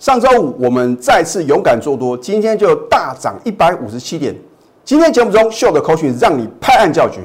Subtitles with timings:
[0.00, 4.34] 上周五我们再次勇敢做多，今天就大涨一百五十七点。
[4.82, 7.20] 今天节目中秀的口讯让你拍案叫绝。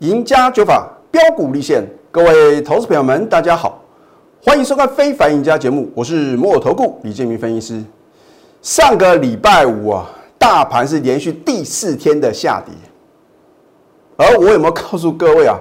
[0.00, 3.82] 赢家九法标股立现，各位投资朋友们，大家好，
[4.42, 7.82] 欢迎收看《非凡赢家》节目，我是摩尔投顾李建明分析师。
[8.60, 10.06] 上个礼拜五啊，
[10.44, 12.74] 大盘是连续第四天的下跌，
[14.18, 15.58] 而我有没有告诉各位啊？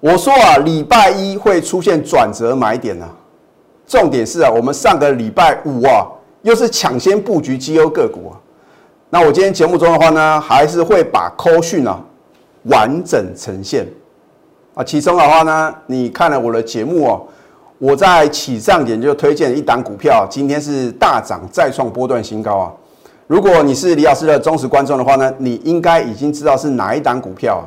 [0.00, 3.06] 我说啊，礼拜一会出现转折买点呢。
[3.86, 6.06] 重点是啊，我们上个礼拜五啊，
[6.40, 8.40] 又是抢先布局绩优个股啊。
[9.10, 12.02] 那我今天节目中的话呢，还是会把扣讯啊。
[12.62, 13.86] 完整呈现
[14.72, 14.82] 啊！
[14.82, 17.22] 其中的话呢，你看了我的节目哦，
[17.76, 22.72] 我在起涨点就推荐一档股票，今天是大涨再创波段新高啊！
[23.26, 27.66] 如果你是李老师的忠实观众的话呢，你应该已经知道是哪一档股票？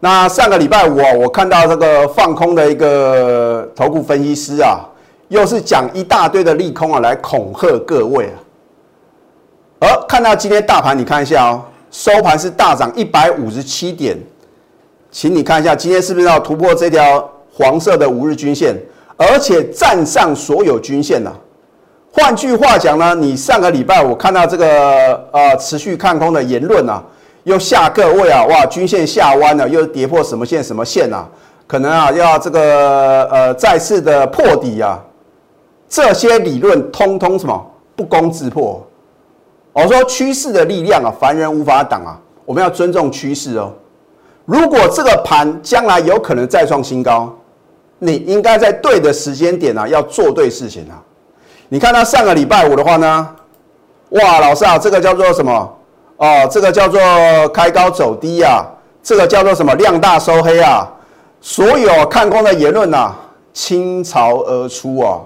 [0.00, 4.80] 那上个礼拜五啊，我看到这个放空的一个头部分析师啊，
[5.28, 8.34] 又是讲一大堆的利空啊，来恐吓各位啊！
[9.80, 11.62] 而看到今天大盘，你看一下哦。
[11.90, 14.16] 收盘是大涨一百五十七点，
[15.10, 18.74] 请你看一下今天是不是要突破这条黄色的五日均线，
[19.18, 21.38] 而且站上所有均线了。
[22.14, 27.02] 换句话讲呢，你上个礼拜我看到这个呃持续看空的言论啊，
[27.44, 31.26] 又下各位啊，哇，均线下弯了，又跌破什么线什么线啊？
[31.66, 35.02] 可能啊要这个呃再次的破底啊，
[35.88, 38.86] 这些理论通通什么不攻自破。
[39.72, 42.20] 我说趋势的力量啊，凡人无法挡啊！
[42.44, 43.72] 我们要尊重趋势哦。
[44.44, 47.34] 如果这个盘将来有可能再创新高，
[47.98, 51.00] 你应该在对的时间点啊，要做对事情啊。
[51.72, 53.26] 你看他上个礼拜五的话呢，
[54.10, 55.76] 哇，老师啊，这个叫做什么？
[56.18, 57.00] 哦，这个叫做
[57.48, 58.62] 开高走低啊，
[59.02, 59.74] 这个叫做什么？
[59.76, 60.86] 量大收黑啊！
[61.40, 63.14] 所有看空的言论呐，
[63.54, 65.20] 倾巢而出啊！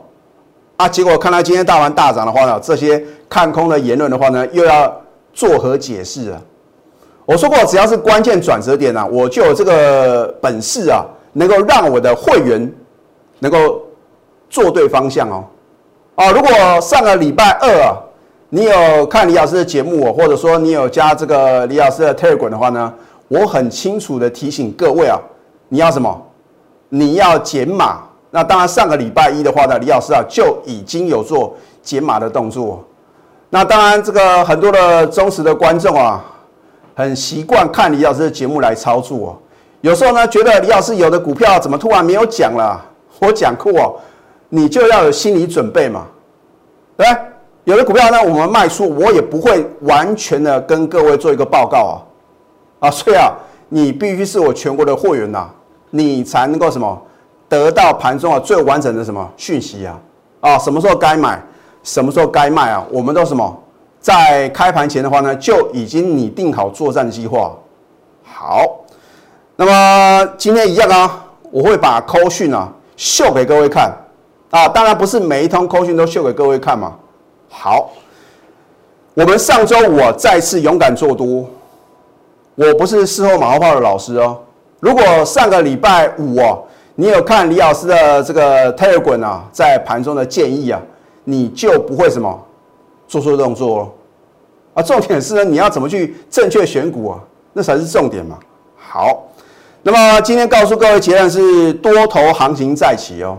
[0.76, 3.04] 啊，结果看到今天大盘大涨的话呢，这些。
[3.28, 6.40] 看空的言论的话呢，又要作何解释啊？
[7.24, 12.72] 我说过，只要是关键转折点啊，我就有这个本事啊，能够让我的会员
[13.40, 13.82] 能够
[14.48, 15.42] 做对方向哦。
[16.16, 16.50] 啊，如果
[16.80, 17.92] 上个礼拜二啊，
[18.48, 22.90] 你有看李老师的节目，或者说你有加这个李老师的 Telegram 的话呢，
[23.28, 25.20] 我很清楚的提醒各位啊，
[25.68, 26.22] 你要什么？
[26.88, 27.98] 你要减码。
[28.30, 32.82] 那当然，上个礼拜一的话呢，李老师啊就已经有做减码的动作。
[33.50, 36.24] 那当然，这个很多的忠实的观众啊，
[36.94, 39.36] 很习惯看李老师的节目来操作哦。
[39.82, 42.82] 有时候呢，觉得李老师有的股票怎么突然没有讲了？
[43.20, 43.94] 我讲过哦，
[44.48, 46.06] 你就要有心理准备嘛。
[46.96, 47.06] 对，
[47.64, 51.94] 有的股票呢，我们卖出，我也不会完全的跟各位做一个报告啊。
[52.80, 53.32] 啊，所以啊，
[53.68, 55.48] 你必须是我全国的会员呐，
[55.90, 57.02] 你才能够什么
[57.48, 59.98] 得到盘中啊最完整的什么讯息啊？
[60.40, 61.42] 啊，什么时候该买？
[61.82, 62.84] 什么时候该卖啊？
[62.90, 63.62] 我们都什么，
[64.00, 67.52] 在开盘前的话呢，就已经拟定好作战计划。
[68.24, 68.64] 好，
[69.56, 73.90] 那么今天一样啊，我会把扣讯啊秀给各位看
[74.50, 74.68] 啊。
[74.68, 76.94] 当然不是每一通扣讯都秀给各位看嘛。
[77.48, 77.90] 好，
[79.14, 81.46] 我们上周五再次勇敢做多，
[82.54, 84.38] 我不是事后马后炮的老师哦。
[84.80, 86.58] 如果上个礼拜五啊，
[86.94, 90.80] 你有看李老师的这个 Telegram 啊，在盘中的建议啊。
[91.28, 92.40] 你就不会什么
[93.08, 93.90] 做错动作哦，
[94.74, 97.18] 啊，重点是呢，你要怎么去正确选股啊？
[97.52, 98.38] 那才是重点嘛。
[98.76, 99.24] 好，
[99.82, 103.36] 那么今天告诉各位结论是多头行情再起哦。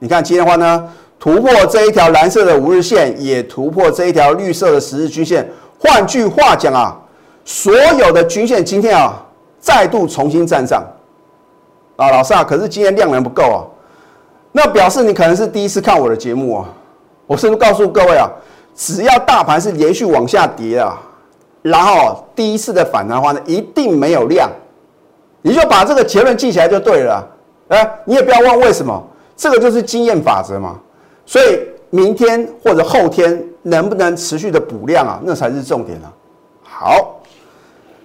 [0.00, 0.88] 你看今天的话呢，
[1.18, 5.48] 突破这一条蓝色的五日线，也突破这一条绿色的十日均线。
[5.78, 6.98] 换句话讲啊，
[7.44, 9.22] 所有的均线今天啊
[9.58, 10.82] 再度重新站上。
[11.96, 13.60] 啊，老师啊，可是今天量能不够啊，
[14.52, 16.68] 那表示你可能是第一次看我的节目啊。
[17.26, 18.26] 我是不是告诉各位啊，
[18.74, 20.98] 只要大盘是连续往下跌啊，
[21.60, 24.50] 然后第一次的反弹的话呢，一定没有量，
[25.42, 27.24] 你就把这个结论记起来就对了。
[27.68, 29.00] 哎，你也不要问为什么，
[29.40, 30.78] 这个就是经验法则嘛。
[31.24, 31.58] 所以
[31.88, 36.12] 明天或者后天能不能持续的补量啊，那才是重点啊。
[36.62, 37.20] 好，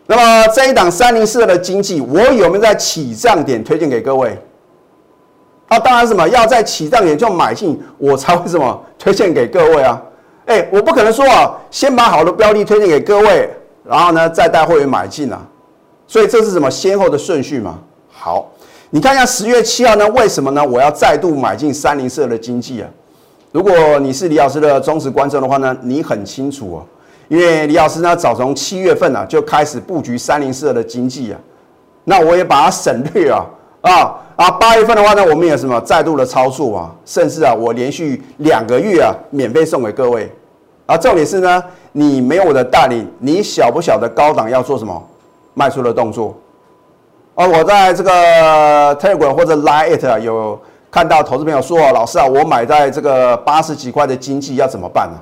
[0.08, 4.40] 那么这一档三零四的经济，我有没有在起涨点推荐给各位？
[5.68, 10.02] 啊，当然什么要在起涨点就买进，我才会什么推荐给各位啊？
[10.46, 13.50] 哎，我不可能说啊，先把好的标的推荐给各位，
[13.84, 15.42] 然后呢再带会员买进啊。
[16.08, 17.80] 所以这是什么先后的顺序嘛？
[18.12, 18.52] 好，
[18.92, 20.64] 你看一下十月七号呢，为什么呢？
[20.64, 22.88] 我要再度买进三零四的经济啊？
[23.52, 26.86] 如果你是李老师的忠实观众的话呢，你很清楚哦，
[27.28, 31.40] 因为李老师呢，早从七月份啊就开始布局三零四二的经济啊，
[32.04, 33.46] 那我也把它省略啊
[33.82, 34.52] 啊啊！
[34.52, 40.32] 八月份的话呢，我们有什么再度的操作啊，甚至啊，我连续两个月啊免费送给各位
[40.86, 40.96] 啊。
[40.96, 45.04] 重点是呢，你没有我的带领，你晓不晓得高档要做什么
[45.54, 46.38] 卖出的动作？
[47.36, 50.58] 哦，我在这个 Telegram 或者 Line It 有
[50.90, 55.20] 看到投资朋友说，老师啊，我买在这个八十几块的经济要怎么办呢？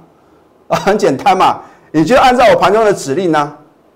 [0.67, 1.61] 啊，很简单嘛。
[1.91, 3.51] 你就按照我盘中的指令呢，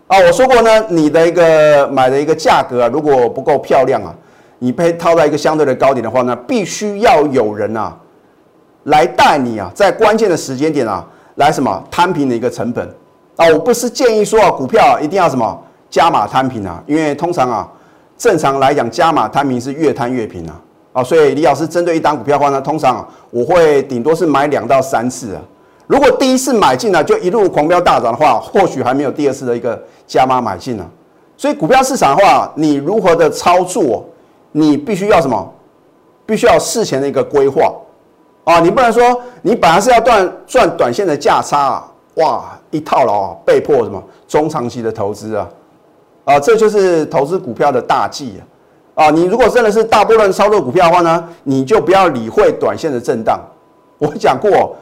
[0.08, 4.12] 啊，我说过呢，你的一个买的一个价格啊，如果不够漂亮啊，
[4.58, 7.96] 你被套在一个相对的高点的话呢，必须要有人啊，
[8.86, 11.06] 来带你啊，在关键的时间点啊，
[11.36, 12.84] 来什么摊平的一个成本
[13.36, 15.56] 啊，我不是建议说啊，股票一定要什么
[15.88, 17.68] 加码摊平啊，因为通常啊，
[18.18, 20.60] 正常来讲加码摊平是越摊越平啊，
[20.94, 25.42] 啊，所以李老师针对一档股票的话呢，通常我会顶多是买两到三次啊。
[25.86, 30.86] 如果第一次买进呢，就一路狂飙大涨的话，或许还没有第二次的一个加码买进呢。
[31.38, 34.04] 所以股票市场的话，你如何的操作，
[34.52, 35.54] 你必须要什么？
[36.26, 37.72] 必须要事前的一个规划
[38.44, 38.60] 啊！
[38.60, 39.02] 你不能说
[39.42, 45.48] 你本来是要赚赚短线的价差啊，哇，一套牢，被迫什么中长期的投资啊
[46.28, 48.34] 啊，这就是投资股票的大忌
[48.94, 49.06] 啊！
[49.06, 53.40] 啊，你如果真的是大波段操作股票的话呢，你就不要理会短线的震荡。
[53.98, 54.76] 我讲过。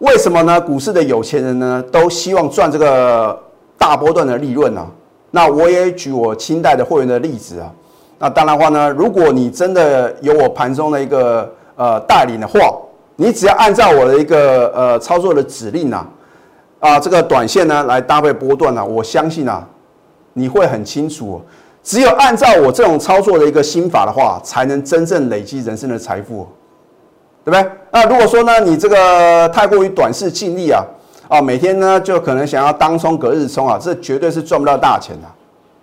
[0.00, 0.58] 为什么呢？
[0.58, 3.38] 股市的有钱人呢，都希望赚这个
[3.76, 4.82] 大波段的利润呢？
[5.30, 7.70] 那我也举我清代的会员的例子啊。
[8.18, 12.58] 那当然话呢，如果你真的有我盘中的一个呃带领的话，
[13.16, 16.06] 你只要按照我的一个呃操作的指令啊，
[16.78, 19.68] 啊这个短线呢来搭配波段呢，我相信啊，
[20.40, 21.40] 你会很清楚。
[21.82, 26.46] 只有按照我这种操作的一个心法的话，才能真正累积人生的财富。
[27.42, 27.70] 对不对？
[27.90, 30.84] 那如果说呢，你这个太过于短视尽力啊，
[31.26, 35.26] 啊，每天呢就可能想要当冲隔日冲啊，这绝对是赚不到大钱的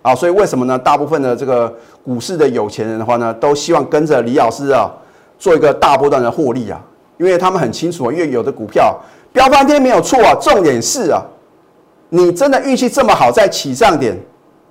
[0.02, 0.14] 啊。
[0.14, 0.78] 所以为什么呢？
[0.78, 4.88] 大部分的这个股市的有钱人的话呢，都希望跟着李老师啊，
[5.36, 6.80] 做一个大波段的获利啊，
[7.18, 8.96] 因为他们很清楚啊，因为有的股票
[9.32, 11.20] 飙翻天没有错啊，重点是啊，
[12.10, 14.16] 你真的运气这么好，在起涨点，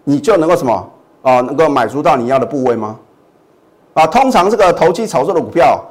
[0.10, 0.90] 你就能够什么
[1.22, 2.98] 啊，能够买足到你要的部位吗？
[3.94, 5.84] 啊，通常这个投机炒作的股票。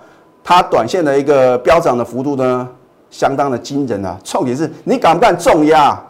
[0.48, 2.68] 它短线的一个飙涨的幅度呢，
[3.10, 4.16] 相当的惊人啊！
[4.22, 6.00] 重点是你敢不敢重压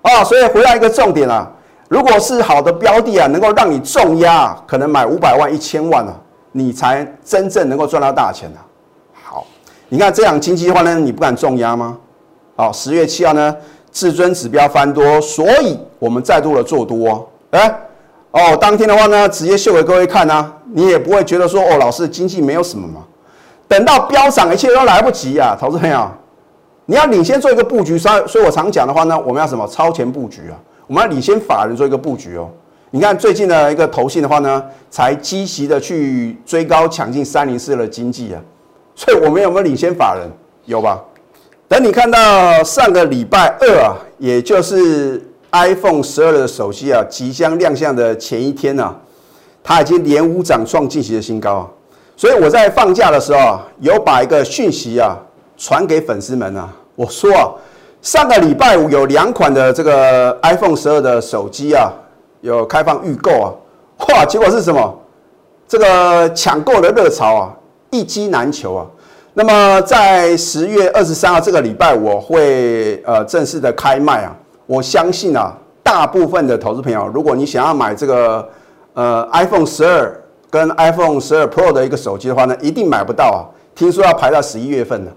[0.00, 0.24] 啊？
[0.24, 1.46] 所以回到一个重点啊，
[1.90, 6.14] 如果是好的标的啊，能够让你重压，可能买五百万、一千万啊，
[6.52, 8.64] 你才真正能够赚到大钱啊。
[9.22, 9.44] 好，
[9.90, 11.98] 你看这样经济的话呢，你不敢重压吗？
[12.56, 13.54] 好，十月七号呢，
[13.92, 17.28] 至尊指标翻多，所以我们再度的做多。
[17.54, 17.80] 哎，
[18.32, 23.04] 哦，当天的话呢，直接秀给各位看啊，你也不会觉得说哦，老师经济没有什么嘛。
[23.68, 25.56] 等到飙涨，一切都来不及啊！
[25.58, 26.10] 投资朋友，
[26.86, 30.58] 你要领先做一个布局，所以，所以我常讲的话呢，我们要什么超前布局啊？
[30.88, 32.50] 我们要领先法人做一个布局哦。
[32.90, 38.40] 你看最近的一个投信的话呢，才积极的去追高抢进三零四的经济啊，
[38.96, 40.28] 所以我们有没有领先法人？
[40.66, 41.00] 有吧？
[41.66, 45.20] 等你看到上个礼拜二啊，也就是
[45.54, 48.92] iPhone 十二的手机啊即将亮相的前一天呢，
[49.62, 51.68] 它已经连五涨创近期的新高啊。
[52.16, 55.16] 所以我在放假的时候啊有把一个讯息啊
[55.56, 57.50] 传给粉丝们啊，我说啊，
[58.02, 61.92] 上个礼拜五有两款的这个 iPhone 十二的手机啊
[62.40, 63.52] 有开放预购啊，
[64.08, 65.00] 哇，结果是什么？
[65.68, 67.54] 这个抢购的热潮啊
[67.90, 68.86] 一机难求啊。
[69.32, 78.48] 那么在十月二十三号这个礼拜我会呃正式的开卖啊，我相信啊，大部分的投资朋友，如果你想要买这个
[78.94, 80.20] 呃 iPhone 十二。
[80.50, 83.42] 跟 iPhone 十二 Pro 的一个手机的话呢，一定买不到啊！
[83.74, 85.10] 听说要排到十一月份呢，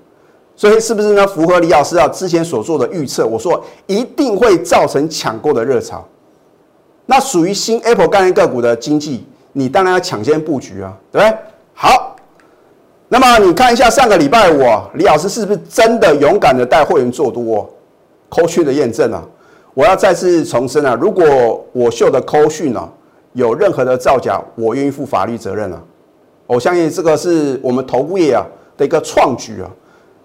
[0.55, 1.27] 所以是不是呢？
[1.27, 6.03] 符合李老师啊之前所做的预测，我说一定会造成抢购的热潮。
[7.05, 11.37] 那属于新 Apple 概念个股的经济，你当然要抢先布局啊，对不对？
[11.75, 12.15] 好，
[13.07, 14.63] 那么你看一下上个礼拜五，
[14.95, 17.69] 李老师是不是真的勇敢的带会员做多？
[18.27, 19.23] 扣讯的验证啊，
[19.77, 21.23] 我要再次重申啊，如果
[21.71, 22.89] 我秀的扣讯啊。
[23.33, 25.79] 有任何的造假，我愿意负法律责任啊！
[26.47, 28.43] 我相信这个是我们投顾业啊
[28.75, 29.69] 的一个创举啊。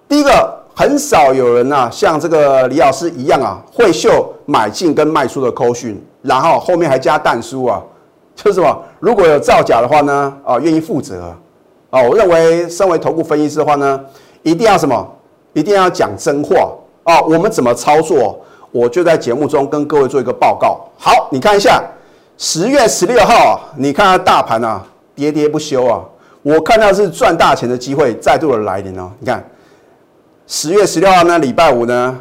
[0.08, 7.82] 第一个，很少有人啊像这个李老师一样啊，会秀买进跟卖出的扣讯，然后后面还加弹书啊，
[8.34, 8.82] 就是什么？
[8.98, 11.24] 如果有造假的话呢，啊，愿意负责
[11.90, 12.00] 啊！
[12.02, 14.00] 我认为，身为投顾分析师的话呢，
[14.42, 15.06] 一定要什么？
[15.52, 17.20] 一定要讲真话啊！
[17.20, 18.40] 我们怎么操作？
[18.72, 20.80] 我就在节目中跟各位做一个报告。
[20.98, 21.80] 好，你看一下。
[22.38, 26.02] 十月十六号，你看大盘啊，喋喋不休啊，
[26.40, 29.08] 我看到是赚大钱的机会再度的来临哦。
[29.20, 29.44] 你看，
[30.48, 32.18] 十月十六号那，礼拜五呢，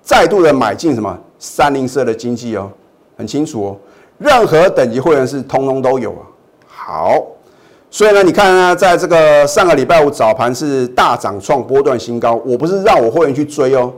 [0.00, 2.70] 再度的买进什么三零四的经济哦，
[3.16, 3.76] 很清楚哦，
[4.18, 6.22] 任何等级会员是通通都有啊。
[6.68, 7.20] 好，
[7.90, 13.92] 所以呢，你看呢，在这个上个礼拜五早盘是大涨创波段新高，我不是让我会员去追哦，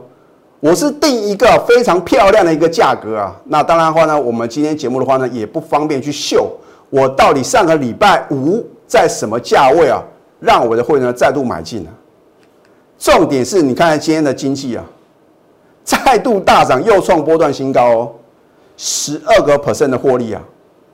[0.59, 3.35] 我是定一个非常漂亮的一个价格啊。
[3.45, 6.51] 那当然的话呢，我们今天节目的话呢，也不方便去秀
[6.89, 10.01] 我到底上个礼拜五在什么价位啊，
[10.39, 11.91] 让我的会员呢再度买进啊。
[12.97, 14.83] 重点是你看看今天的经济啊，
[15.83, 18.11] 再度大涨，又创波段新高哦，
[18.75, 20.41] 十二个 percent 的获利啊，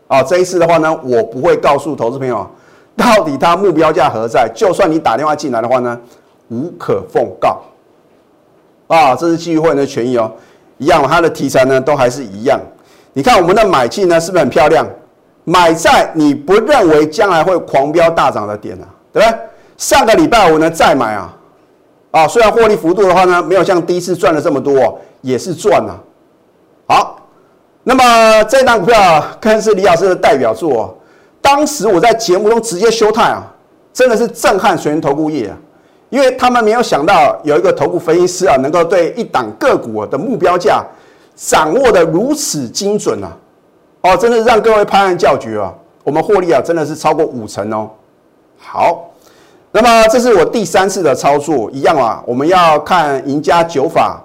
[0.07, 2.45] 啊，这一次的话呢，我不会告诉投资朋友
[2.97, 5.97] 到底它目标价何在，就算你打电话进来的话呢，
[6.49, 7.61] 无可奉告，
[8.87, 10.31] 啊，这是基于会员的权益哦，
[10.77, 12.59] 一样，它的题材呢都还是一样，
[13.13, 14.85] 你看我们的买进呢是不是很漂亮？
[15.45, 19.37] 买在你不认为将来会狂飙大涨的点啊，对不对？
[19.77, 21.35] 上个礼拜五呢再买啊。
[22.11, 25.99] 啊，虽然获利幅度的话呢，没有像第一次赚了这么多，也是赚了。
[26.87, 27.19] 好，
[27.83, 30.95] 那么这档股票更是李老师的代表作。
[31.41, 33.43] 当时我在节目中直接休态啊，
[33.91, 35.57] 真的是震撼全投顾业啊，
[36.13, 40.85] 因为他们没有想到有一个投顾分析师啊，能够对一档个股的目标价
[41.35, 43.35] 掌握的如此精准啊！
[44.01, 45.73] 哦，真的让各位拍案叫绝啊！
[46.03, 47.89] 我们获利啊，真的是超过五成哦。
[48.59, 49.09] 好。
[49.71, 54.21] 那么这是我第三次的操作，一样啊，我们要看赢家九法，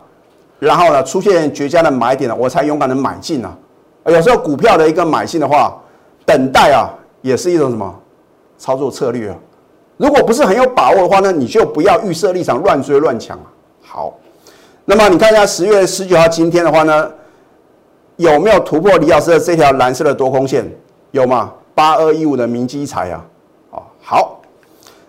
[0.59, 3.57] 然后呢出现绝佳的买点了，我才勇敢的买进啊。
[4.04, 5.75] 有时候股票的一个买进的话，
[6.26, 6.90] 等待啊
[7.23, 7.95] 也是一种什么
[8.59, 9.37] 操作策略啊。
[9.99, 13.45] 如果不是很有把握的话呢，你就不要预设立场乱追乱抢啊。
[13.83, 14.14] 好，
[14.87, 17.11] 那么你看一下十月十九号今天的话呢，
[18.17, 20.67] 有没有突破李老师的这条蓝色的多空线？
[21.11, 21.52] 有吗？
[21.75, 23.25] 八二一五的明基财啊，
[23.73, 24.40] 啊好。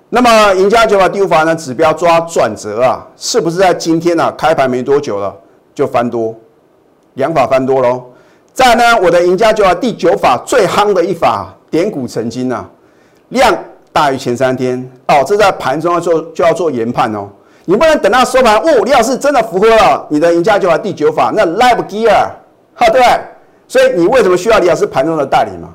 [0.10, 1.55] 那么赢家九法第五法呢？
[1.55, 4.31] 指标抓转折啊，是不是在今天呢？
[4.36, 5.36] 开盘没多久了
[5.75, 6.36] 就翻多，
[7.13, 8.03] 两法翻多喽。
[8.53, 12.67] 再呢，我的赢家九法第九法最夯的一法点股成金啊，
[13.29, 13.55] 量
[14.00, 17.27] 大于前三天哦，这在盘中要做就要做研判哦。
[17.65, 22.29] 你不能等到收盘哦，李老师真的符合了你的赢家九法第九法，那 live gear
[22.74, 23.01] 哈对，
[23.68, 25.68] 所以你为什么需要李老师盘中的代理嘛？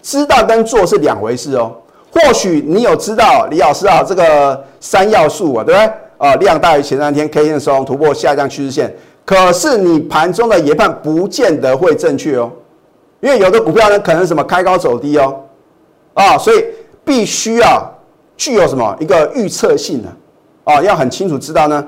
[0.00, 1.70] 知道跟做是两回事哦。
[2.10, 5.92] 或许你有知道李老师啊，这个三要素啊，对不对？
[6.16, 8.90] 啊，量大于前三天 K 线收突破下降趋势线，
[9.26, 12.50] 可是你盘中的研判不见得会正确哦，
[13.20, 15.38] 因为有的股票呢可能什么开高走低哦，
[16.14, 16.64] 啊，所以
[17.08, 17.82] 必须啊
[18.36, 20.08] 具有什么一个预测性的
[20.64, 21.84] 啊，要很清楚知道呢，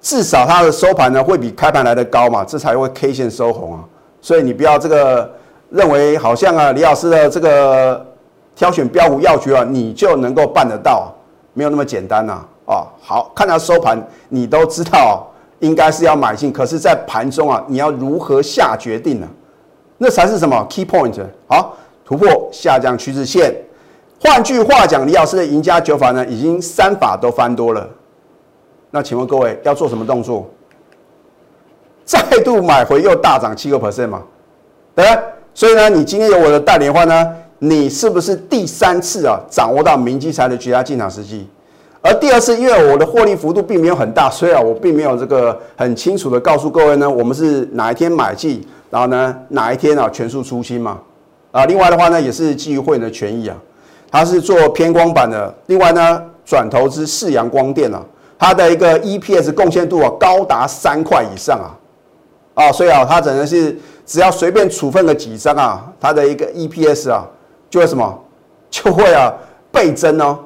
[0.00, 3.84] 至少它的收盘呢会比开盘来的高嘛，这才会 K 线收红啊，
[4.20, 5.30] 所以你不要这个
[5.68, 8.06] 认为好像啊李老师的这个。
[8.56, 11.10] 挑选标股要诀啊，你就能够办得到，
[11.54, 12.44] 没有那么简单呐！
[12.66, 13.96] 啊，好看它收盘，
[14.28, 15.26] 你都知道
[15.60, 19.26] 应该是要买进，可是，在盘中啊，你要如何下决定呢？
[19.96, 21.14] 那才是什么 key point？
[21.46, 21.74] 好，
[22.04, 23.54] 突破下降趋势线。
[24.22, 27.88] 换句话讲，李老师的赢家九法呢，已经三法都翻多了。
[28.90, 30.48] 那请问各位要做什么动作？
[32.04, 34.22] 再度买回又大涨七个 percent 嘛？
[34.94, 35.06] 对
[35.54, 37.28] 所以呢，你今天有我的带领的话呢？
[37.62, 41.46] 你是不是第三次啊掌握到明基材的绝佳进场时机？
[42.02, 50.98] 而第二次，因为我的获利幅度并没有很大，所以，我并没有这个很清楚的告诉各位呢，我们是哪一天买进，然后呢哪一天啊全数出清嘛？
[51.52, 53.56] 啊，另外的话呢，也是基于会员的权益啊，
[54.10, 58.02] 它是做偏光板的，另外呢转投资世阳光电啊，
[58.38, 61.70] 它的一个 EPS 贡献度啊高达三块以上啊，
[62.54, 67.26] 啊，所以啊，它只能是只要随便处分个几张啊，它的一个 EPS 啊。
[67.70, 68.20] 就会什么，
[68.68, 69.32] 就会啊
[69.70, 70.36] 倍增哦，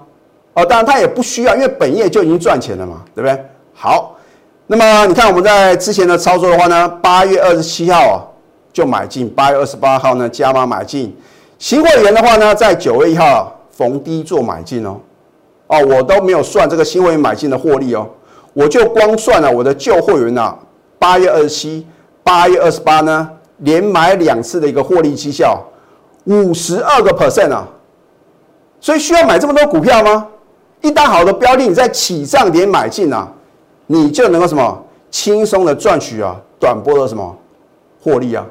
[0.52, 3.44] 哦，当然它也不需要，因为本业就已经赚钱了嘛，对不对？
[3.72, 4.14] 好，
[4.66, 8.20] 那么你看我们在之前的操作的话呢，八月二十七号啊
[8.74, 11.16] 就买进，八月二十八号呢加码买进，
[11.64, 15.00] 新会员的话呢在九月一号逢低做买进哦，
[15.66, 18.06] 哦，我都没有算这个新会员买进的获利哦，
[18.52, 20.54] 我就光算了我的旧会员呐，
[20.98, 21.86] 八月二十七、
[22.22, 23.30] 八月二十八呢
[23.60, 25.58] 连买两次的一个获利绩效。
[26.24, 27.66] 五十二个 percent 啊，
[28.78, 30.26] 所以需要买这么多股票吗？
[30.82, 33.26] 一单好的标的，你在起涨点买进啊，
[33.86, 37.34] 你就能够什么轻松的赚取啊短波的什么
[38.02, 38.44] 获利啊？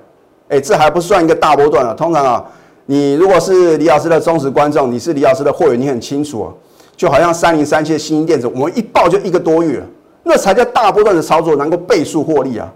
[0.50, 1.94] 哎，这还不算一个大波段啊。
[1.94, 2.44] 通常啊，
[2.86, 6.54] 你如果是李老师的忠实观众，你是李老师的会员，你很清楚啊，
[6.96, 9.82] 就好像三零三七的新兴电子，我们一报就一个多月，
[10.24, 12.72] 那才叫大波段的操作，能够倍数获利啊。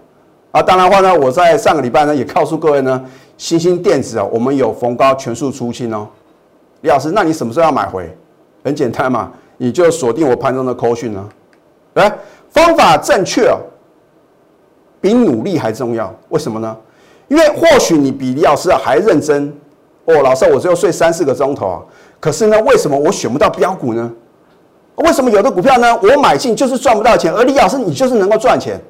[0.50, 3.04] 啊，当然话呢，我在上个礼拜呢也告诉各位呢。
[3.36, 6.08] 新兴电子啊，我们有逢高全数出清哦。
[6.80, 8.10] 李老师，那你什么时候要买回？
[8.64, 11.24] 很简单嘛，你就锁定我盘中的扣讯呢。
[11.94, 12.12] 来，
[12.50, 13.60] 方法正确哦。
[15.00, 16.12] 比努力还重要。
[16.30, 16.76] 为什么呢？
[17.28, 19.54] 因为或许你比李老师还认真
[20.08, 21.82] 哦，老师，我只有睡三四个钟头啊。
[22.18, 24.10] 可是呢，为什么我选不到标股呢？
[24.96, 28.80] 为什么有的股票呢，我买进就是赚不到钱，而李老师你就是能够赚钱？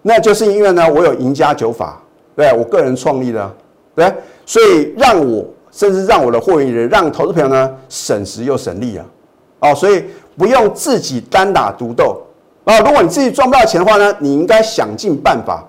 [0.00, 2.00] 那就是因为呢，我有赢家九法，
[2.34, 3.52] 对我个人创立的，
[3.94, 4.12] 对，
[4.46, 9.04] 所以让我甚至让我的会员人，让投资朋友呢省时又省力啊，
[9.58, 10.04] 哦，所以
[10.38, 12.22] 不用自己单打独斗
[12.64, 12.78] 啊。
[12.78, 15.64] 如果你自己赚不到钱的话呢，你应该想尽办法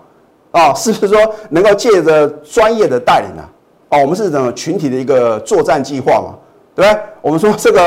[0.51, 3.49] 啊，是不是说能够借着专业的带领啊？
[3.93, 6.33] 哦，我们是整个群体的一个作战计划嘛？
[6.73, 7.01] 对不对？
[7.21, 7.79] 我们说这个，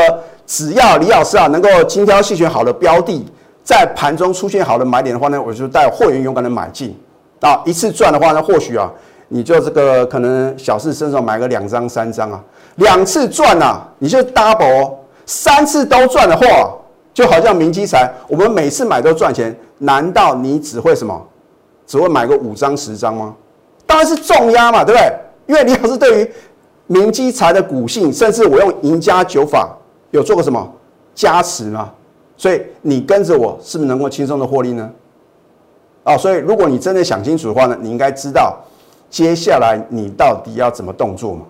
[0.46, 3.26] 只要李老师啊能够精挑细选好的标的，
[3.64, 6.96] 在盘中出现好的买点的话呢，我就带会员勇敢的买进
[7.40, 8.88] 啊，一次赚的话呢，或许啊
[9.26, 12.40] 你就这个可能小事身上买个两张三张啊，
[12.76, 14.92] 两次赚啊你就 double，
[15.26, 16.46] 三次都赚的话，
[17.12, 21.20] 就好像明基财，我们每次买都赚钱，难道你只会什么？
[21.84, 23.34] 只会买个五张十张吗？
[23.84, 25.12] 当然是重压嘛，对不对？
[25.46, 26.30] 因为李老师对于
[26.86, 29.76] 明基财的股性，甚至我用赢家九法
[30.10, 30.72] 有做过什么
[31.14, 31.92] 加持吗？
[32.36, 34.90] 所以你跟着我，是不是能够轻松的获利呢？
[36.04, 38.56] 啊，所以如果你真的想清楚的话呢，你应该知道
[39.08, 41.42] 接下来你到底要怎么动作嘛，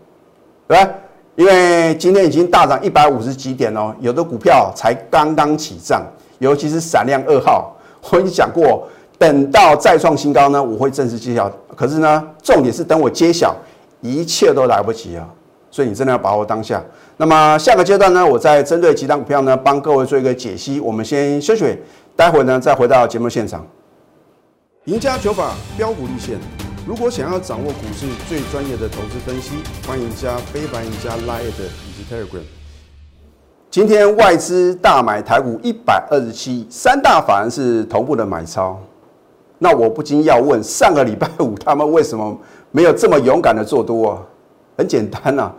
[0.69, 0.91] 对吧？
[1.35, 6.03] 因为今天已经大涨一百五十几点哦，有的股票才刚刚起涨，
[6.39, 7.77] 尤其是闪亮二号，
[8.11, 8.89] 我已经讲过，
[9.19, 11.51] 等到再创新高呢，我会正式揭晓。
[11.75, 13.55] 可是呢，重点是等我揭晓。
[14.01, 15.29] 一切都来不及啊！
[15.71, 16.83] 所以你真的要把握当下。
[17.17, 20.81] 那么下个阶段呢，我再针对几档股票呢，帮各位做一个解析。
[20.81, 21.77] 我们先休息，
[22.15, 23.67] 待会呢再回到节目现场。
[24.85, 26.39] 赢家九法标股立线。
[26.87, 31.51] 如果想要掌握股市最专业的投资分析，欢迎加非凡、加 Line 以
[31.97, 32.45] 及 Telegram。
[33.69, 38.81] 今天外资大买台股一百二十七，三大法人是同步的买超。
[39.59, 42.39] 那我不禁要问，上个礼拜五他们为什么？
[42.71, 44.19] 没有这么勇敢的做多啊，
[44.77, 45.51] 很简单呐，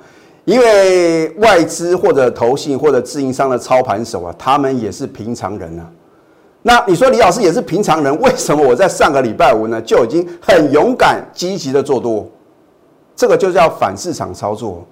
[0.45, 5.89] 因为外资或者投信或者自营商的操盘手啊，他们也是平常人啊。
[6.61, 12.27] 那你说李老师也是平常人，为什么我在上个礼拜五呢就已经很勇敢积极的做多？
[13.15, 14.85] 这个就叫反市场操作。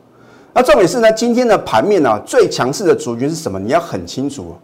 [0.54, 3.60] 那重点是呢，今天的盘面呢最强势的族群是什么？
[3.60, 4.56] 你要很清楚。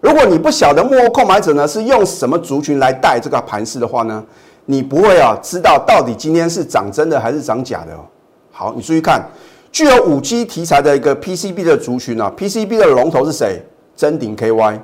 [0.00, 4.22] 如果你不晓得幕后购买者呢是用什么族群来带这个盘势的话呢？
[4.66, 8.04] 你不会啊，知道到底今天是涨真的还是涨假的哦。
[8.50, 9.24] 好，你注意看，
[9.70, 13.64] 具有五 G 题材的一个 PCB 的族群啊，PCB 的龙头是谁？
[13.94, 14.80] 真鼎 KY。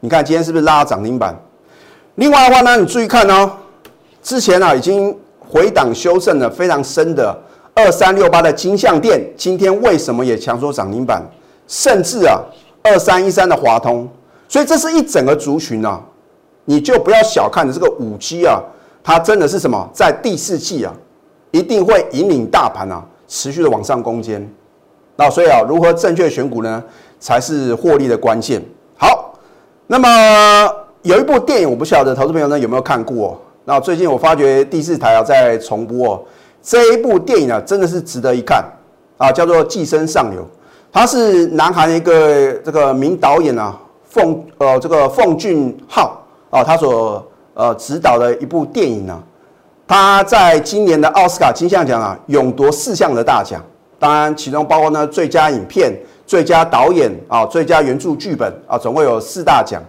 [0.00, 1.38] 你看今天是不是拉涨停板？
[2.14, 3.50] 另外的话呢，你注意看哦，
[4.22, 7.38] 之前啊已经回档修正了非常深的
[7.74, 11.22] 二三六八的金相店，今天为什么也强说涨停板？
[11.68, 12.40] 甚至啊
[12.82, 14.08] 二三一三的华通，
[14.48, 16.00] 所以这是一整个族群啊，
[16.64, 18.58] 你就不要小看的这个五 G 啊。
[19.04, 19.88] 它真的是什么？
[19.92, 20.94] 在第四季啊，
[21.50, 24.48] 一定会引领大盘啊，持续的往上攻坚。
[25.16, 26.82] 那所以啊，如何正确选股呢，
[27.18, 28.62] 才是获利的关键。
[28.96, 29.34] 好，
[29.88, 30.08] 那么
[31.02, 33.40] 有一部电影，我不晓得投资朋友呢有没有看过？
[33.64, 36.22] 那最近我发觉第四台啊在重播哦
[36.62, 38.64] 这一部电影啊，真的是值得一看
[39.18, 40.40] 啊，叫做《寄生上流》，
[40.92, 46.16] 它是南韩一个这个名导演啊，奉呃这个奉俊昊
[46.50, 47.26] 啊，他所。
[47.54, 49.22] 呃，指导的一部电影呢，
[49.86, 53.62] 他在今年的奥斯卡金像奖啊，勇夺四项的大奖，
[53.98, 55.92] 当然其中包括呢最佳影片、
[56.26, 59.82] 最佳导演啊、最佳原著剧本啊，总共有四大奖。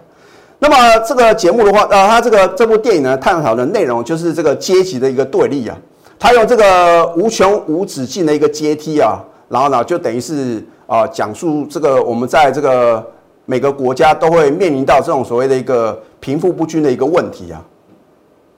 [0.58, 5.74] 那么这个节目的话，呃，他这个这部电影呢，探讨的内容就是这个阶级的一个对立啊，
[6.18, 13.02] 他用这个无穷无止境的一个阶梯啊，然后呢，就等于是啊，讲述这个我们在这个。
[13.46, 17.62] 每个国家都会面临到这种所谓的一个贫富不均的一个问题啊，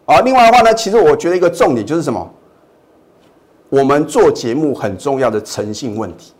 [0.04, 2.30] 啊，另外的话呢，其实我觉得一个重点就是什么？
[3.68, 6.32] 我们做节目很重要的诚信问题。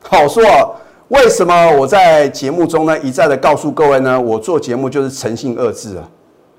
[0.00, 0.68] 好说啊，
[1.10, 4.20] 为什么我在节目中呢一再的告诉各位呢？
[4.20, 6.10] 我做节目就是诚信二字啊，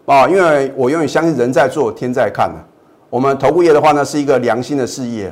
[0.06, 2.64] 啊，因为我永远相信人在做天在看啊。
[3.10, 5.30] 我们头部业的话呢是一个良心的事业，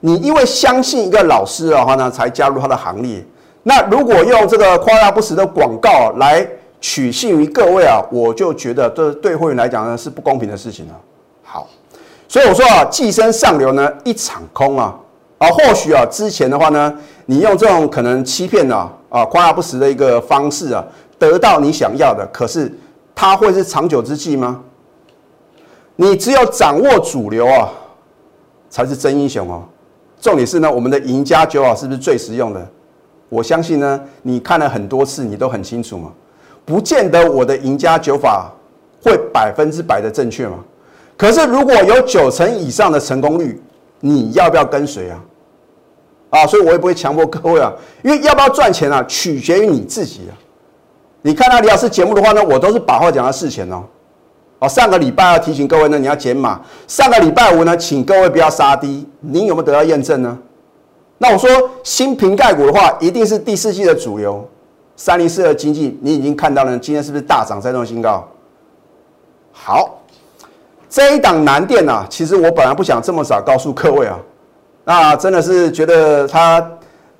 [0.00, 3.22] 你因为相信一个老师的话呢，才加入他的行列。
[3.62, 6.48] 那如果用这个夸大不实的广告来
[6.80, 11.00] 取信于各位啊，我就觉得这对会员来讲呢是不公平的事情了。
[11.42, 11.68] 好，
[12.26, 14.98] 所以我说啊，寄生上流呢一场空啊，
[15.38, 16.92] 啊或许啊之前的话呢，
[17.26, 20.84] 你用这种可能欺骗啊啊夸大不实的一个方式啊，
[21.18, 22.72] 得到你想要的，可是
[23.14, 24.62] 它会是长久之计吗？
[25.96, 27.68] 你只有掌握主流啊，
[28.70, 29.62] 才是真英雄哦。
[30.18, 32.66] 重点是呢，我们的赢家九啊，是不是最实用的？
[33.28, 36.10] 我相信呢，你看了很多次，你都很清楚嘛。
[36.70, 38.48] 不见得我的赢家九法
[39.02, 40.54] 会百分之百的正确嘛。
[41.16, 43.60] 可是如果有九成以上的成功率，
[43.98, 45.20] 你要不要跟随啊？
[46.30, 47.72] 啊，所以我也不会强迫各位啊，
[48.04, 50.32] 因为要不要赚钱啊，取决于你自己啊。
[51.22, 53.82] 你看到李老师节目的话呢，我都是把话讲到事前哦。
[54.60, 56.60] 哦，上个礼拜要提醒各位呢，你要减码。
[56.86, 59.04] 上个礼拜五呢，请各位不要杀低。
[59.18, 60.38] 您有没有得到验证呢？
[61.18, 61.50] 那我说
[61.82, 64.48] 新瓶盖股的话，一定是第四季的主流。
[65.00, 68.22] 三零四的经济，你已经看到了，今天是不是大涨再创新高？
[69.50, 69.98] 好，
[70.90, 74.18] 这一档南电啊，其实我本来不想这么早告诉各位啊，
[74.84, 76.62] 那真的是觉得它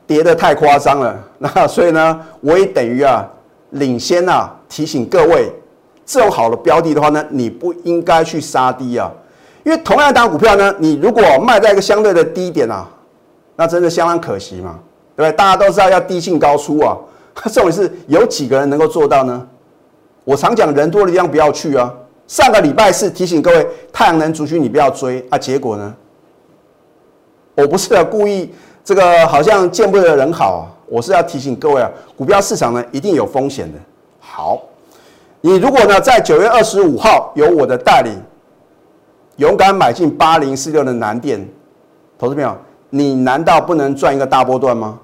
[0.07, 3.27] 跌的太夸张了， 那所以呢，我也等于啊
[3.71, 5.51] 领先啊提醒各位，
[6.05, 9.11] 这种好的标的的话呢，你不应该去杀低啊，
[9.65, 12.87] 因为同样一档股票呢，你如果卖在一个相对的低点啊，
[13.57, 14.79] 那真的相当可惜嘛，
[15.17, 15.35] 对不对？
[15.35, 16.95] 大家都知道要低进高出啊。
[17.53, 19.47] 这种是有几个人能够做到呢？
[20.25, 21.93] 我常讲人多的地方不要去啊。
[22.27, 25.95] 上个礼拜是提醒各位太阳能族群你不要追啊，结果呢？
[27.57, 28.53] 我不是要故意
[28.85, 33.79] 这个好像见不得人好啊，我是要提醒各位啊，股票市场呢一定有风险的。
[34.21, 34.63] 好，
[35.41, 38.15] 你如果呢在九月二十五号有我的带领，
[39.37, 41.45] 勇敢买进八零四六的南电，
[42.19, 42.57] 投资朋友，
[42.91, 44.99] 你难道不能赚一个大波段吗？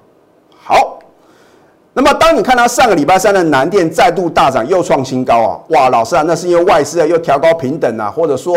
[1.99, 5.59] 那么，当你看到上个礼拜三的南电再度大涨，又创新高啊！
[5.69, 8.55] 哇，老师啊，那是因为外资啊又调高平等啊，或者说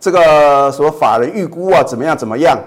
[0.00, 2.58] 这个什么法人预估啊怎么样怎么样，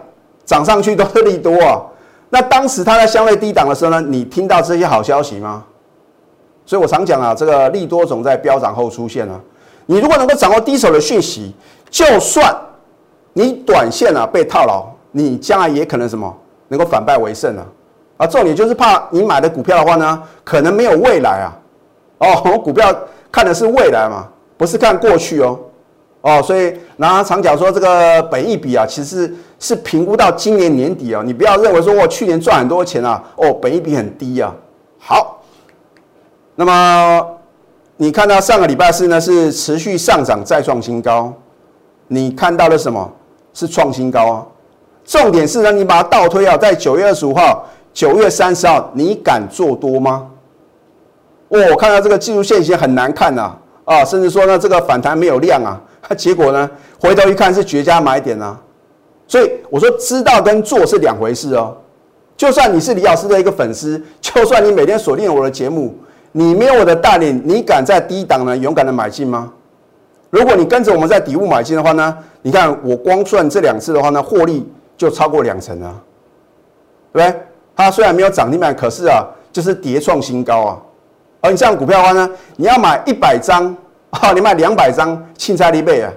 [0.46, 1.82] 涨上去都是利多啊。
[2.30, 5.66] 那当时它在相对低档的时候呢，你听到这些好消息吗？
[6.66, 9.38] 所以我常讲啊，这个利多总在飙涨后出现啊。
[9.86, 11.54] 你如果能够掌握第一手的讯息，
[11.90, 12.56] 就算
[13.34, 16.34] 你短线啊被套牢，你将来也可能什么
[16.70, 17.66] 能够反败为胜啊。
[18.18, 21.58] 啊，重点就是怕你买的股票的话呢，可能没有未来啊。
[22.20, 22.96] 哦，我 股票
[23.30, 25.60] 看的是未来嘛，不是看过去哦。
[26.22, 31.22] 哦，所以拿常讲说这个本益比啊，其实是评估到今年年底啊。
[31.26, 34.56] 你不要认为说我去年赚很多钱啊，哦，本益比很低啊。
[34.98, 35.44] 好，
[36.56, 37.28] 那么
[37.98, 41.34] 你看到上个礼拜四呢是持续上涨再创新高，
[42.08, 43.12] 你看到了什么？
[43.54, 44.46] 是创新高啊。
[45.04, 47.68] 重点是呢，你把它倒推啊，在九月二十五号。
[47.96, 50.30] 九月三十号，你敢做多吗？
[51.48, 55.82] 哦，我看到这个技术线型很难看了，啊，甚至说呢，这个反弹没有量啊，
[56.18, 58.60] 结果呢，回头一看是绝佳买点啊。
[59.26, 61.76] 所以我说，知道跟做是两回事哦。
[62.36, 65.96] 就算你是李老师的一个粉丝，就算你每天锁定我的节目，
[66.34, 69.54] 你没有我的带领，你敢在低档呢勇敢的买进吗？
[70.32, 75.96] 如果你跟着我们在底部买进的话呢，你看我光算这两次的话呢，获利就超过两成啊，
[77.14, 77.42] 对不对？
[77.76, 80.78] 它虽然没有涨停板，可是啊，就是跌创新高啊。
[81.42, 83.76] 而你这样股票的话呢，你要买一百张
[84.12, 86.12] 啊，你买两百张，青菜利倍啊。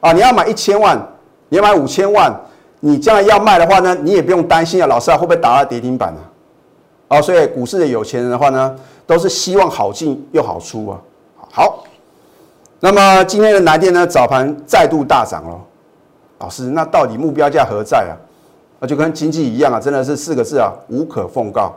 [0.00, 1.00] 啊，你要买一千万，
[1.48, 2.34] 你要买五千万，
[2.80, 6.20] 你将来要卖的话呢，你也不用担心啊，老师啊会不会打到跌停板啊？
[7.08, 8.74] 哦，所以股市的有钱人的话呢，
[9.06, 10.98] 都是希望好进又好出啊。
[11.52, 11.84] 好，
[12.80, 15.58] 那么今天的南电呢，早盘再度大涨了。
[16.38, 18.14] 老师，那到底目标价何在啊？
[18.78, 21.74] 那就跟经济一样啊，真的是四个字啊，无可奉告。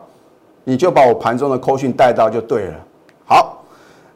[0.66, 2.74] 你就把我盘中的扣讯带到就对了。
[3.26, 3.64] 好，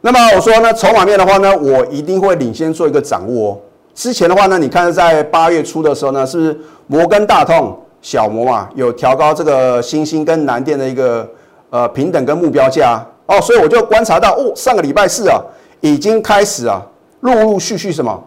[0.02, 3.60] 那么我说呢，筹码面的话呢，我一定会领先做一个掌握。
[3.96, 11.28] 之前的话呢，你看在八月初的时候呢，是不是摩根大通小摩啊，有调高这个新兴跟南电的一个
[11.70, 15.42] 呃平等跟目标价哦，所以我就观察到哦，上个礼拜四啊，
[15.80, 16.82] 已经开始啊，
[17.22, 18.22] 陆陆续续什么，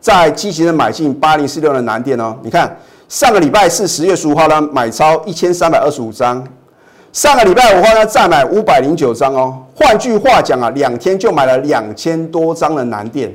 [0.00, 2.76] 在积极的买进八零四六的南电哦，你看。
[3.14, 6.44] 上个礼拜四十月十五号呢，买超一千三百二十五张。
[7.12, 9.56] 上个礼拜五号呢，再买五百零九张哦。
[9.72, 13.32] 换句话讲啊，两天就买了两千多张的南电。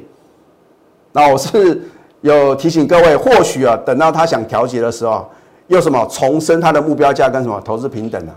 [1.14, 1.82] 那我是
[2.20, 5.26] 有提醒各位，或许啊，等到他想调节的时候，
[5.68, 8.34] 又什么重申他的目标价跟什么投资平等呢？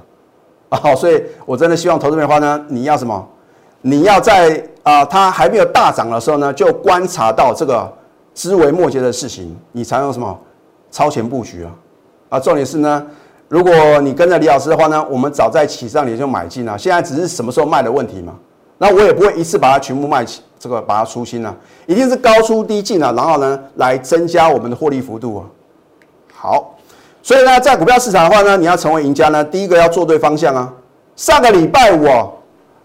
[0.69, 3.29] 啊， 所以我真的希望投资的话呢，你要什么？
[3.81, 7.93] 你要在啊，它还没有大涨的时候呢，就观察到这个
[8.33, 10.39] 枝微末节的事情，你才用什么？
[10.93, 11.73] 超前布局啊！
[12.29, 13.05] 啊，重点是呢，
[13.49, 18.35] 如果你跟着李老师的话呢，我们早在起上年就买进了，现在只是什么时候卖的问题嘛。
[18.79, 21.55] 那我也不会一次把它全部卖起，这个把它出清了，
[21.87, 25.43] 一定是高出低进啊，然后呢，来增加我们的获利幅度啊。
[26.35, 26.75] 好，
[27.23, 30.73] 所以呢，在股票市场的话呢，你要成为赢家呢，第一个要做对方向啊。
[31.17, 32.29] 上个礼拜五啊，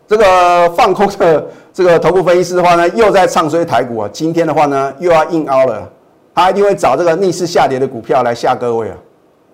[0.07, 5.89] 这个放空的这个头部分析师的话呢，又在唱衰台股啊，今天的话呢，又要硬凹了。
[6.37, 8.97] 他一定会找这个逆势下跌的股票来吓各位啊！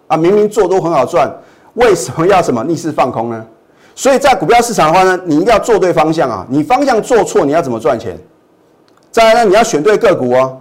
[0.08, 1.34] 啊，明明做多很好赚，
[1.76, 3.46] 为什么要什么逆势放空呢？
[3.96, 6.46] 所以在股票市场的话呢，你一定要做对方向啊！
[6.50, 8.19] 你方向做错，你要怎么赚钱？
[9.12, 10.58] 再来呢，你要选对个股哦。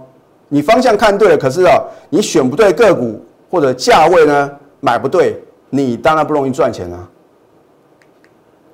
[0.47, 1.77] 你方向看对了，可是啊，
[2.09, 7.05] 你选不对个股或者价位呢，买不对，你当然不容易赚钱啊。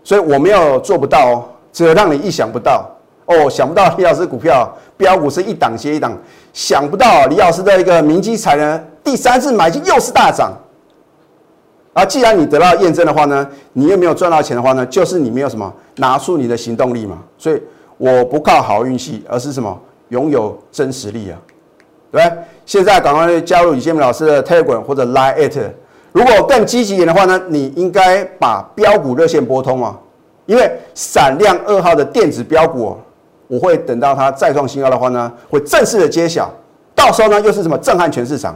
[0.03, 2.87] 所以我没有做不到哦，只有让你意想不到
[3.29, 6.11] 哦，想不到李老师股票标股是一档接一档，
[6.51, 10.51] 想不到李老师的一个明基财呢，第三次买进又是大涨。
[11.93, 17.19] 啊，既然你得到验证的话呢，你又没有赚到钱的话呢，就是你没有什么拿出你的行动力嘛。
[17.37, 17.61] 所以
[17.97, 21.37] 我不靠好运气，而是什么拥有真实力啊，
[22.11, 22.31] 对？
[22.65, 25.71] 现在赶快加入李建明老师的 Telegram 或者 Line at。
[26.11, 29.95] 如果更积极一点的话呢，你应该把标股热线拨通啊，
[30.47, 32.97] 因为闪亮二号的电子标股，
[33.49, 36.49] 我会等到它再创新高的话呢，会正式的揭晓，
[36.93, 38.55] 到时候呢又是什么震撼全市场。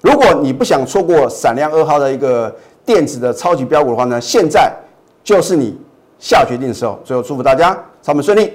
[0.00, 2.54] 如果你不想错过闪亮二号的一个
[2.86, 4.72] 电子的超级标股的话呢，现在
[5.24, 5.76] 就是你
[6.20, 6.98] 下决定的时候。
[7.04, 8.52] 最后祝福大家操盘顺利，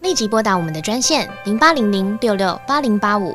[0.00, 3.34] 立即拨打我们的专线零八零零六六八零八五